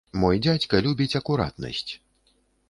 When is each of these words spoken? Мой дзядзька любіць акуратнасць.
Мой 0.21 0.39
дзядзька 0.45 0.79
любіць 0.85 1.17
акуратнасць. 1.21 1.91